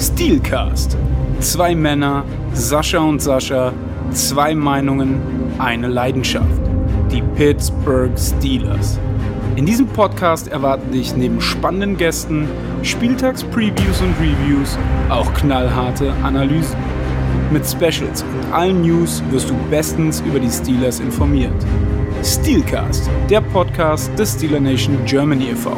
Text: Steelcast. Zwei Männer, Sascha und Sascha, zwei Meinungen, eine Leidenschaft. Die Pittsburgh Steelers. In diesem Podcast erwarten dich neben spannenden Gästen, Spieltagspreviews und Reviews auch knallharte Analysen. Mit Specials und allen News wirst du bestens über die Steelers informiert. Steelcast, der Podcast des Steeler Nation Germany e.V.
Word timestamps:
Steelcast. 0.00 0.96
Zwei 1.40 1.74
Männer, 1.74 2.24
Sascha 2.54 3.00
und 3.00 3.20
Sascha, 3.20 3.70
zwei 4.12 4.54
Meinungen, 4.54 5.20
eine 5.58 5.88
Leidenschaft. 5.88 6.62
Die 7.12 7.20
Pittsburgh 7.36 8.18
Steelers. 8.18 8.98
In 9.56 9.66
diesem 9.66 9.86
Podcast 9.86 10.48
erwarten 10.48 10.90
dich 10.90 11.14
neben 11.14 11.38
spannenden 11.42 11.98
Gästen, 11.98 12.48
Spieltagspreviews 12.82 14.00
und 14.00 14.14
Reviews 14.18 14.78
auch 15.10 15.30
knallharte 15.34 16.14
Analysen. 16.22 16.78
Mit 17.52 17.66
Specials 17.66 18.22
und 18.22 18.54
allen 18.54 18.80
News 18.80 19.22
wirst 19.30 19.50
du 19.50 19.54
bestens 19.70 20.20
über 20.20 20.40
die 20.40 20.50
Steelers 20.50 21.00
informiert. 21.00 21.52
Steelcast, 22.24 23.10
der 23.28 23.42
Podcast 23.42 24.18
des 24.18 24.32
Steeler 24.32 24.60
Nation 24.60 24.96
Germany 25.04 25.50
e.V. 25.50 25.76